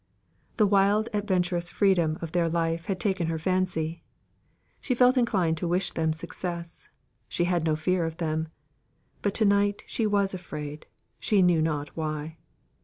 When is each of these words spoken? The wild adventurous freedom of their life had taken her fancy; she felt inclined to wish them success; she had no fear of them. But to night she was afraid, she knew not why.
The 0.57 0.65
wild 0.65 1.09
adventurous 1.13 1.69
freedom 1.69 2.17
of 2.23 2.31
their 2.31 2.49
life 2.49 2.85
had 2.85 2.99
taken 2.99 3.27
her 3.27 3.37
fancy; 3.37 4.01
she 4.79 4.95
felt 4.95 5.15
inclined 5.15 5.57
to 5.57 5.67
wish 5.67 5.91
them 5.91 6.11
success; 6.11 6.89
she 7.27 7.43
had 7.43 7.63
no 7.65 7.75
fear 7.75 8.05
of 8.05 8.17
them. 8.17 8.47
But 9.21 9.35
to 9.35 9.45
night 9.45 9.83
she 9.85 10.07
was 10.07 10.33
afraid, 10.33 10.87
she 11.19 11.43
knew 11.43 11.61
not 11.61 11.95
why. 11.95 12.37